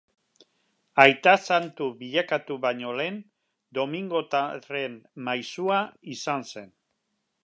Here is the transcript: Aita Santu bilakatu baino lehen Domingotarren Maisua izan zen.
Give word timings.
Aita 1.03 1.33
Santu 1.49 1.89
bilakatu 1.99 2.57
baino 2.63 2.95
lehen 3.01 3.19
Domingotarren 3.79 4.97
Maisua 5.29 5.81
izan 6.17 6.49
zen. 6.55 6.77